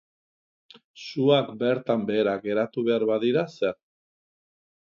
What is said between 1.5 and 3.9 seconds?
bertan behera geratu behar badira, zer?